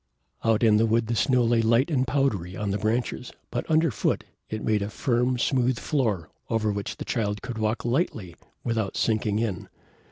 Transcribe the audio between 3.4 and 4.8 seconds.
but under foot it